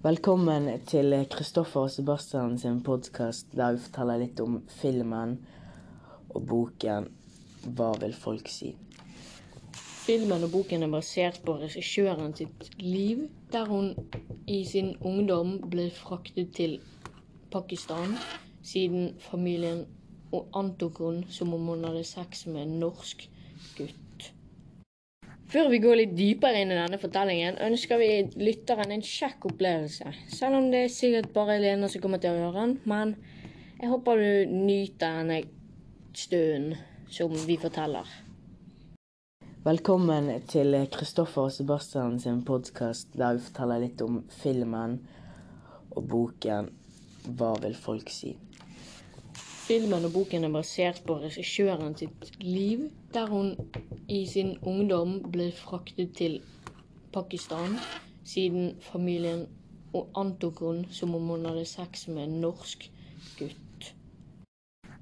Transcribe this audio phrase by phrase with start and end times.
[0.00, 5.34] Velkommen til Kristoffer og Sebastian sin podkast der vi forteller litt om filmen
[6.30, 7.10] og boken
[7.66, 8.72] 'Hva vil folk si'.
[10.06, 13.92] Filmen og boken er basert på regissøren sitt liv, der hun
[14.48, 16.80] i sin ungdom ble fraktet til
[17.52, 18.16] Pakistan,
[18.62, 19.84] siden familien
[20.32, 23.28] antok hun som om hun hadde sex med en norsk
[23.76, 24.09] gutt.
[25.50, 30.12] Før vi går litt dypere inn i denne fortellingen, ønsker vi lytteren en kjekk opplevelse.
[30.30, 33.16] Selv om det er sikkert bare Lena som kommer til å høre den, men
[33.80, 35.40] jeg håper du nyter denne
[36.14, 36.76] stunden
[37.10, 38.06] som vi forteller.
[39.66, 45.00] Velkommen til Kristoffer og Sebastian sin podkast der vi forteller litt om filmen
[45.90, 46.70] og boken
[47.26, 48.36] 'Hva vil folk si'.
[49.66, 53.56] Filmen og boken er basert på regissøren sitt liv, der hun
[54.10, 56.40] i sin ungdom ble fraktet til
[57.14, 57.76] Pakistan,
[58.26, 59.46] siden familien
[60.18, 62.86] antok hun som om hun hadde sex med en norsk
[63.38, 63.90] gutt.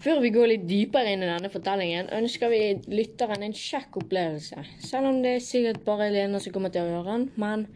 [0.00, 4.64] Før vi går litt dypere inn i denne fortellingen, ønsker vi lytteren en kjekk opplevelse.
[4.80, 7.66] Selv om det er sikkert bare Lena som kommer til å høre den, men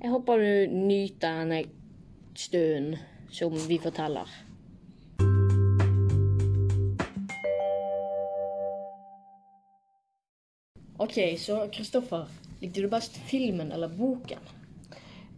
[0.00, 1.62] jeg håper du nyter denne
[2.34, 2.98] stunden
[3.30, 4.49] som vi forteller.
[11.00, 12.26] Ok, så Kristoffer,
[12.60, 14.50] likte du best filmen eller boken?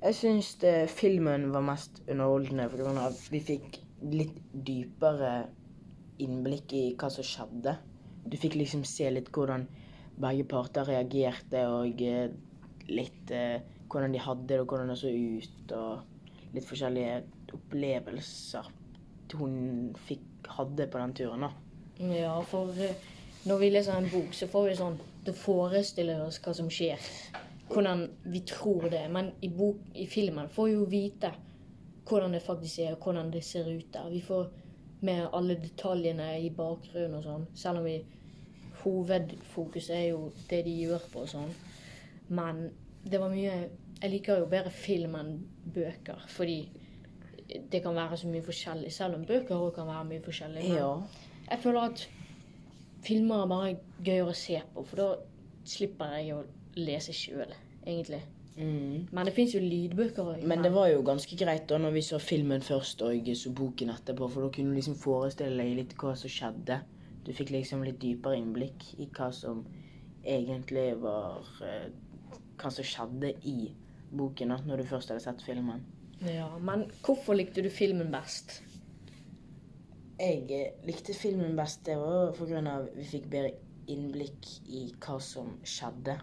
[0.02, 0.56] Jeg syns
[0.90, 3.04] filmen var mest underholdende pga.
[3.30, 3.78] vi fikk
[4.10, 5.46] litt dypere
[6.18, 7.76] innblikk i hva som skjedde.
[8.26, 9.68] Du fikk liksom se litt hvordan
[10.18, 12.34] begge parter reagerte, og eh,
[12.90, 17.22] litt eh, hvordan de hadde det, og hvordan det så ut, og litt forskjellige
[17.54, 18.70] opplevelser
[19.38, 20.26] hun fikk,
[20.58, 21.46] hadde på den turen.
[21.46, 21.54] da.
[22.12, 22.98] Ja, for eh,
[23.44, 26.98] når vi leser en bok, så får vi sånn Det forestiller oss hva som skjer.
[27.68, 29.04] Hvordan vi tror det.
[29.10, 31.30] Men i, bok, i filmen får vi jo vite
[32.08, 34.08] hvordan det faktisk er, og hvordan det ser ut der.
[34.10, 34.48] Vi får
[35.06, 37.46] med alle detaljene i bakgrunnen og sånn.
[37.54, 38.00] Selv om vi
[38.82, 41.52] hovedfokuset er jo det de gjør på og sånn.
[42.34, 42.64] Men
[43.04, 43.54] det var mye
[44.02, 45.36] Jeg liker jo bedre film enn
[45.74, 46.64] bøker, fordi
[47.70, 48.90] det kan være så mye forskjellig.
[48.90, 50.64] Selv om bøker òg kan være mye forskjellig.
[50.66, 51.02] Men Ja.
[51.50, 52.08] jeg føler at
[53.02, 53.72] filmer er bare
[54.04, 55.08] gøyere å se på, for da
[55.68, 56.44] slipper jeg å
[56.78, 57.52] lese sjøl,
[57.84, 58.22] egentlig.
[58.56, 59.08] Mm.
[59.14, 60.42] Men det fins jo lydbøker òg.
[60.48, 63.92] Men det var jo ganske greit da når vi så filmen først og så boken
[63.94, 66.82] etterpå, for da kunne du liksom forestille deg litt hva som skjedde.
[67.24, 69.62] Du fikk liksom litt dypere innblikk i hva som
[70.22, 71.90] egentlig var eh,
[72.58, 73.72] Hva som skjedde i
[74.14, 75.80] boken da, når du først hadde sett filmen.
[76.22, 78.60] Ja, Men hvorfor likte du filmen best?
[80.22, 81.80] Jeg likte filmen best.
[81.86, 82.36] Det var
[82.70, 83.56] av vi fikk bedre
[83.90, 86.14] innblikk i hva som skjedde.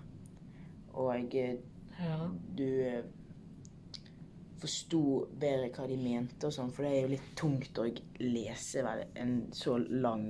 [0.95, 1.57] Og eh,
[1.99, 2.29] Ja.
[2.55, 3.03] du eh,
[4.61, 5.01] forsto
[5.39, 7.89] bedre hva de mente og sånn, for det er jo litt tungt å
[8.23, 8.85] lese
[9.19, 10.29] en så lang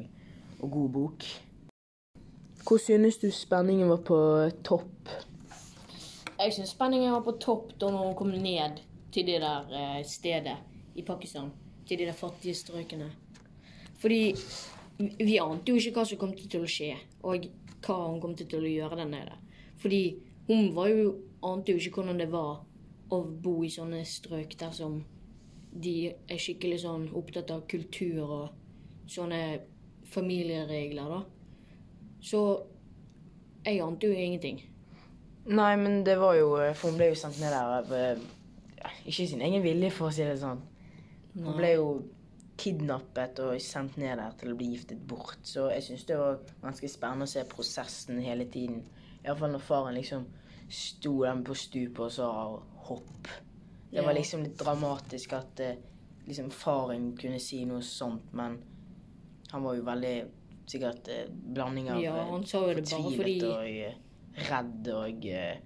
[0.60, 1.30] og god bok.
[2.66, 4.20] Hvor synes du spenningen var på
[4.66, 5.14] topp?
[6.40, 8.82] Jeg synes spenningen var på topp da hun kom ned
[9.14, 10.58] til det der eh, stedet
[10.96, 11.52] i Pakistan.
[11.86, 13.12] Til de der fattige strøkene.
[14.00, 14.36] Fordi
[15.00, 17.48] vi- ante jo ikke hva som kom til å skje, og
[17.82, 19.34] hva hun kom til å gjøre der nede.
[19.78, 20.16] Fordi
[20.48, 22.62] hun var jo, ante jo ikke hvordan det var
[23.12, 25.04] å bo i sånne strøk der som
[25.74, 28.50] de er skikkelig sånn opptatt av kultur og
[29.08, 29.60] sånne
[30.10, 31.24] familieregler, da.
[32.22, 32.42] Så
[33.66, 34.62] jeg ante jo ingenting.
[35.46, 38.20] Nei, men det var jo For hun ble jo sendt ned der av eh,
[39.08, 40.60] Ikke sin egen vilje, for å si det sånn.
[41.34, 41.86] Hun ble jo
[42.60, 45.40] kidnappet og sendt ned der til å bli giftet bort.
[45.48, 48.82] Så jeg syns det var ganske spennende å se prosessen hele tiden.
[49.24, 50.26] Iallfall når faren liksom
[50.70, 52.32] sto der på stupet og sa
[52.90, 53.32] hopp.
[53.90, 55.80] Det var liksom litt dramatisk at eh,
[56.28, 58.60] liksom faren kunne si noe sånt, men
[59.50, 60.14] han var jo veldig
[60.70, 65.26] sikkert eh, blanding av Ja, han sa jo det fortvilet fordi- og eh, redd og
[65.26, 65.64] eh,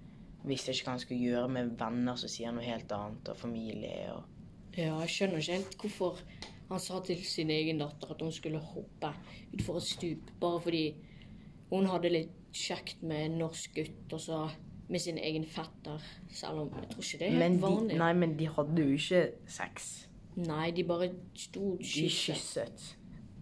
[0.48, 4.08] visste ikke hva han skulle gjøre med venner som sier noe helt annet, og familie
[4.14, 4.30] og
[4.74, 6.24] Ja, jeg skjønner ikke helt hvorfor
[6.68, 9.10] han sa til sin egen datter at hun skulle hoppe
[9.52, 10.84] utfor et stup, bare fordi
[11.70, 14.40] hun hadde litt kjekt med en norsk gutt, og så
[14.88, 16.02] med sin egen fetter,
[16.32, 17.98] selv om jeg tror ikke det er helt de, vanlig.
[17.98, 19.92] nei, men de hadde jo ikke sex.
[20.36, 21.08] Nei, de bare
[21.38, 22.86] sto kysset kysset.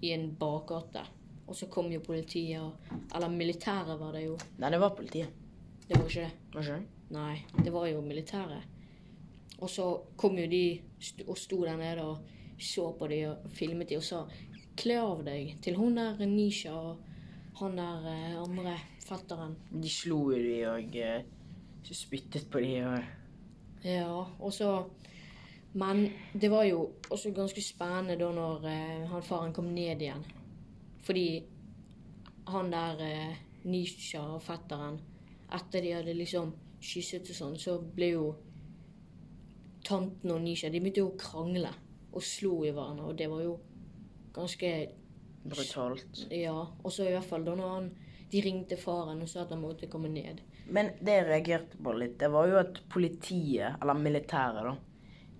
[0.05, 1.05] i en bakgate.
[1.49, 4.37] Og så kom jo politiet, og, eller militæret var det jo.
[4.63, 5.41] Nei, det var politiet.
[5.89, 6.53] Det var ikke det.
[6.55, 7.01] Var ikke det?
[7.13, 8.69] Nei, det var jo militæret.
[9.59, 10.81] Og så kom jo de
[11.27, 12.23] og sto der nede og
[12.64, 14.25] så på de og filmet de og sa
[14.79, 17.03] Kle av deg til hun der Nisha og
[17.59, 18.73] han der eh, andre
[19.05, 19.56] fetteren.
[19.69, 21.26] De slo jo de og eh,
[21.93, 23.20] spyttet på de og
[23.85, 24.88] Ja, og så
[25.75, 30.25] Men det var jo også ganske spennende da når eh, han faren kom ned igjen.
[31.03, 31.43] Fordi
[32.49, 35.00] han der eh, Nisha og fetteren
[35.53, 38.26] Etter de hadde liksom kysset og sånn, så ble jo
[39.85, 41.73] tanten og Nisha De begynte jo å krangle
[42.12, 43.56] og slo i hverandre, og det var jo
[44.32, 44.73] ganske
[45.43, 46.26] Brutalt.
[46.31, 46.55] Ja.
[46.82, 47.91] Og så i hvert fall da når han
[48.32, 50.41] de ringte faren og sa at han måtte komme ned.
[50.73, 54.76] Men det jeg reagerte på litt, det var jo at politiet, eller militæret, da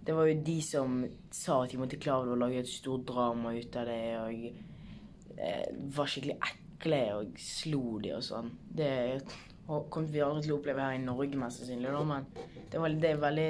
[0.03, 0.97] Det var jo de som
[1.31, 5.69] sa at de måtte klare å lage et stort drama ut av det, og eh,
[5.95, 8.51] var skikkelig ekle og slo de og sånn.
[8.67, 8.91] Det
[9.65, 12.99] kommer vi aldri til å oppleve her i Norge, mest sannsynlig, da, men det, var,
[12.99, 13.49] det er veldig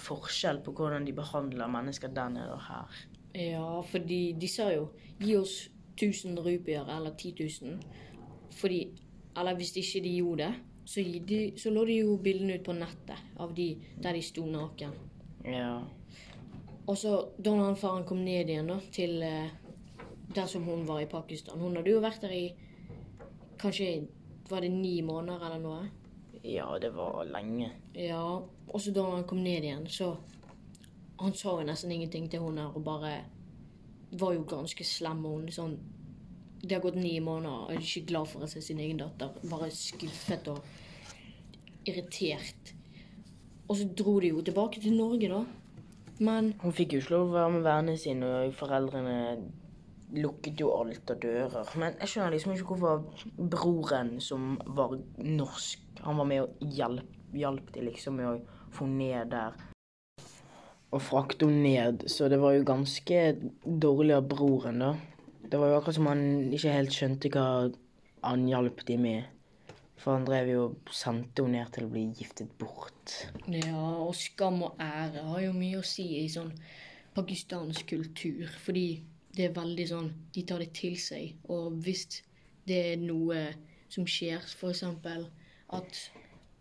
[0.00, 2.98] forskjell på hvordan de behandler mennesker der nede og her.
[3.34, 4.88] Ja, fordi de sa jo
[5.18, 7.82] 'gi oss 1000 rupier eller 10 000'.
[8.50, 8.88] Fordi
[9.36, 10.54] Eller hvis ikke de gjorde det,
[10.84, 14.44] så, de, så lå de jo bildene ut på nettet av de der de sto
[14.46, 14.92] naken.
[15.44, 15.80] Ja.
[16.86, 19.50] Og så da han faren kom ned igjen da, til eh,
[20.34, 22.54] der som hun var i Pakistan Hun hadde jo vært der i
[23.58, 24.06] kanskje
[24.50, 25.90] var det ni måneder eller noe.
[26.44, 27.70] Ja, det var lenge.
[27.96, 30.16] Ja, og så da han kom ned igjen, så
[31.20, 33.12] Han sa jo nesten ingenting til hun her, og bare
[34.18, 35.24] var jo ganske slem.
[35.24, 35.76] Og hun sånn
[36.60, 39.30] Det har gått ni måneder, og er ikke glad for å se sin egen datter.
[39.50, 40.64] Bare skuffet og
[41.86, 42.72] irritert.
[43.68, 45.44] Og så dro de jo tilbake til Norge, da.
[46.18, 49.18] Men Hun fikk jo ikke lov å være med vennene sine, og foreldrene
[50.16, 51.70] lukket jo alt av dører.
[51.80, 57.14] Men jeg skjønner liksom ikke hvorfor broren, som var norsk, han var med og hjalp,
[57.34, 59.56] hjalp de liksom med å få ned der.
[60.94, 63.22] Og frakte henne ned, så det var jo ganske
[63.64, 64.92] dårlig av broren, da.
[65.44, 66.24] Det var jo akkurat som han
[66.54, 67.46] ikke helt skjønte hva
[68.24, 69.30] han hjalp de med.
[70.00, 73.14] For han drev jo og sendte henne ned til å bli giftet bort.
[73.48, 76.52] Ja, og skam og ære har jo mye å si i sånn
[77.14, 78.50] pakistansk kultur.
[78.64, 78.86] Fordi
[79.34, 81.34] det er veldig sånn De tar det til seg.
[81.52, 82.06] Og hvis
[82.68, 83.46] det er noe
[83.92, 84.84] som skjer, f.eks.
[85.78, 86.00] at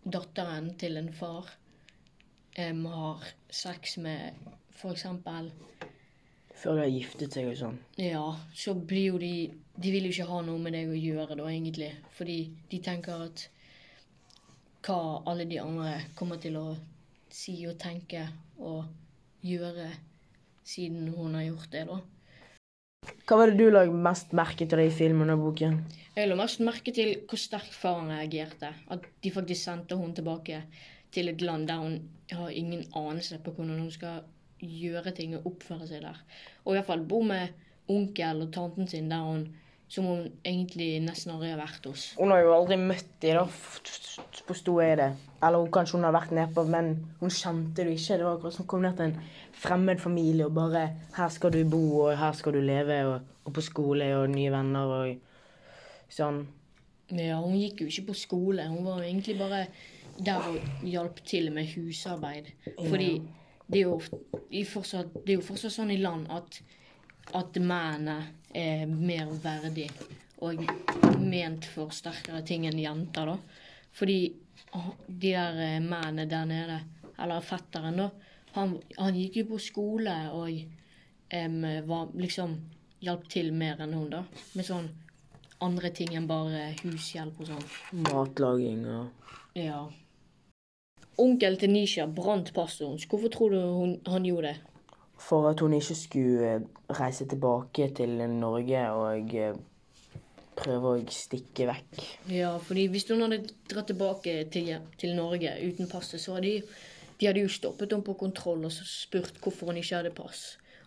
[0.04, 1.48] datteren til en far
[2.60, 4.34] um, har sex med
[4.76, 5.06] f.eks.
[6.54, 7.80] Før de har giftet seg og sånn.
[8.00, 8.26] Ja,
[8.56, 9.36] så blir jo de
[9.74, 11.90] De vil jo ikke ha noe med deg å gjøre da, egentlig.
[12.14, 12.38] Fordi
[12.70, 13.48] de tenker at
[14.86, 16.68] hva alle de andre kommer til å
[17.34, 18.28] si og tenke
[18.62, 18.84] og
[19.42, 19.88] gjøre
[20.64, 21.98] siden hun har gjort det, da.
[23.24, 25.78] Hva var det du la mest merke til i filmen og boken?
[26.18, 28.74] Jeg la mest merke til hvor sterkt faren reagerte.
[28.92, 30.60] At de faktisk sendte hun tilbake
[31.14, 31.96] til et land der hun
[32.34, 34.26] har ingen anelse på hvordan hun skal
[34.60, 36.20] gjøre ting og oppføre seg der.
[36.66, 37.56] Og iallfall bo med
[37.92, 39.48] onkel og tanten sin der hun
[39.94, 42.08] som hun egentlig nesten aldri har vært hos.
[42.18, 43.44] Hun har jo aldri møtt dem, da,
[44.48, 45.10] forsto jeg det.
[45.38, 48.18] Eller hun, kanskje hun har vært nedpå, men hun kjente det ikke.
[48.18, 49.20] Det var akkurat som hun kom ned til en
[49.64, 53.54] fremmed familie og bare Her skal du bo, og her skal du leve, og, og
[53.54, 56.42] på skole, og nye venner, og sånn.
[57.14, 58.66] Ja, hun gikk jo ikke på skole.
[58.72, 59.66] Hun var jo egentlig bare
[60.18, 62.50] der og hjalp til med husarbeid.
[62.80, 63.12] Fordi
[63.70, 64.00] det er jo,
[64.70, 66.64] fortsatt, det er jo fortsatt sånn i land at,
[67.32, 68.18] at mennene
[68.54, 69.88] er mer verdig
[70.44, 70.60] og
[71.24, 73.38] ment for sterkere ting enn jenter, da.
[73.94, 74.18] Fordi
[74.76, 76.80] ah, de der eh, mennene der nede,
[77.18, 78.10] eller fetteren, da,
[78.58, 80.50] han, han gikk jo på skole og
[81.34, 82.58] um, var liksom
[83.04, 84.22] hjalp til mer enn hun, da.
[84.54, 84.92] Med sånn
[85.64, 87.68] andre ting enn bare hushjelp og sånn.
[88.10, 89.86] Matlaging og Ja.
[91.22, 93.06] Onkel til Nisha brant passet hennes.
[93.06, 94.73] Hvorfor tror du hun, han gjorde det?
[95.24, 96.66] For at hun ikke skulle eh,
[97.00, 99.60] reise tilbake til Norge og eh,
[100.58, 102.02] prøve å stikke vekk.
[102.34, 106.82] Ja, fordi hvis hun hadde dratt tilbake til, til Norge uten passet, så hadde de,
[107.20, 110.44] de hadde jo stoppet henne på kontroll og spurt hvorfor hun ikke hadde pass.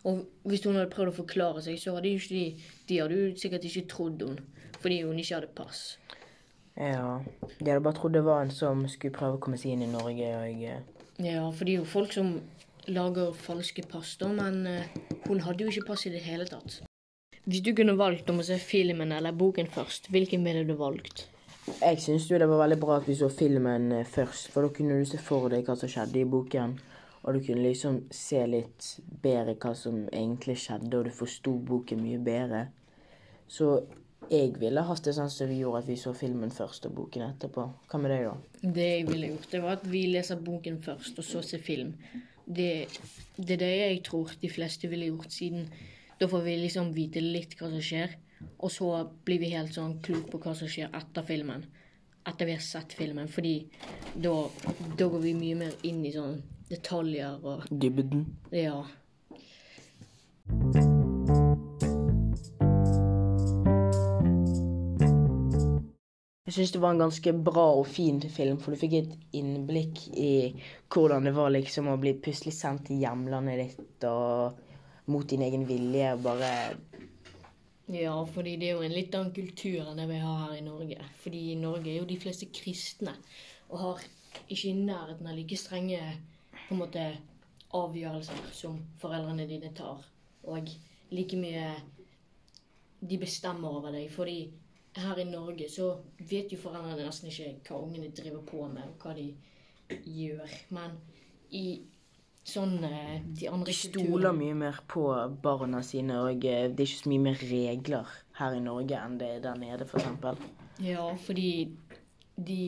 [0.06, 2.44] Og hvis hun hadde prøvd å forklare seg, så hadde de,
[2.86, 5.80] de hadde jo sikkert ikke trodd henne fordi hun ikke hadde pass.
[6.76, 7.22] Ja.
[7.58, 9.90] De hadde bare trodd det var en som skulle prøve å komme seg inn i
[9.90, 10.84] Norge og eh,
[11.24, 12.34] Ja, for det er jo folk som
[12.88, 16.82] lager falske pass, da, men eh, hun hadde jo ikke pass i det hele tatt.
[17.46, 21.28] Hvis du kunne valgt om å se filmen eller boken først, hvilken ville du valgt?
[21.66, 24.74] Jeg syns jo det var veldig bra at vi så filmen eh, først, for da
[24.74, 26.76] kunne du se for deg hva som skjedde i boken.
[27.26, 32.04] Og du kunne liksom se litt bedre hva som egentlig skjedde, og du forsto boken
[32.04, 32.68] mye bedre.
[33.50, 33.80] Så
[34.30, 37.26] jeg ville hatt det sånn som vi gjorde, at vi så filmen først og boken
[37.28, 37.66] etterpå.
[37.90, 38.70] Hva med deg, da?
[38.78, 41.92] Det jeg ville gjort, det var at vi leser boken først, og så ser film.
[42.46, 42.86] Det,
[43.36, 45.66] det er det jeg tror de fleste ville gjort, siden
[46.20, 48.16] da får vi liksom vite litt hva som skjer.
[48.64, 48.90] Og så
[49.24, 51.66] blir vi helt sånn klok på hva som skjer etter filmen.
[52.26, 53.28] Etter vi har sett filmen.
[53.28, 53.56] Fordi
[54.14, 54.34] da,
[54.96, 58.26] da går vi mye mer inn i sånn detaljer og Dybden.
[58.54, 58.82] Ja.
[66.46, 70.04] Jeg syns det var en ganske bra og fin film, for du fikk et innblikk
[70.14, 70.54] i
[70.94, 74.60] hvordan det var liksom å bli plutselig sendt til hjemlandet ditt og
[75.10, 76.12] mot din egen vilje.
[76.14, 76.52] og Bare
[77.90, 80.62] Ja, fordi det er jo en litt annen kultur enn det vi har her i
[80.62, 81.08] Norge.
[81.24, 83.16] Fordi i Norge er jo de fleste kristne
[83.66, 84.04] og har
[84.46, 85.98] ikke i nærheten av like strenge
[86.68, 87.08] på en måte
[87.74, 90.06] avgjørelser som foreldrene dine tar.
[90.46, 90.70] Og
[91.10, 91.72] like mye
[93.02, 94.06] de bestemmer over deg.
[94.14, 94.38] Fordi
[95.02, 99.04] her i Norge så vet jo foreldrene nesten ikke hva ungene driver på med, og
[99.04, 99.28] hva de
[100.06, 100.54] gjør.
[100.74, 100.96] Men
[101.54, 101.66] i
[102.46, 105.06] sånn eh, de andre de stoler mye mer på
[105.42, 109.18] barna sine, og eh, det er ikke så mye mer regler her i Norge enn
[109.20, 110.46] det er der nede, f.eks.
[110.84, 111.50] Ja, fordi
[112.36, 112.62] de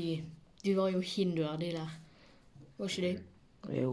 [0.64, 1.90] De var jo hinduer, de der.
[2.78, 3.76] Var ikke de?
[3.78, 3.92] Jo.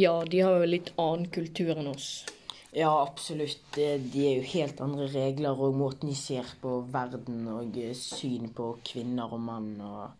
[0.00, 2.24] Ja, de har jo litt annen kultur enn oss.
[2.72, 3.64] Ja, absolutt.
[3.74, 8.52] De er jo helt andre regler og måten de ser på verden og eh, syn
[8.54, 10.10] på kvinner og mann og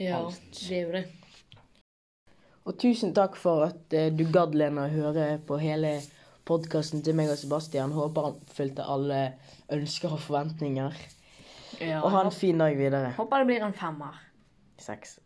[0.00, 0.40] Ja, Alt.
[0.56, 1.04] det er jo det.
[2.68, 5.94] Og tusen takk for at eh, du gadd, Lena, høre på hele
[6.48, 7.92] podkasten til meg og Sebastian.
[7.96, 9.22] Håper han fulgte alle
[9.72, 10.96] ønsker og forventninger.
[11.80, 13.14] Ja, Og ha en fin dag videre.
[13.16, 14.20] Håper det blir en femmer.
[14.80, 15.16] Seks.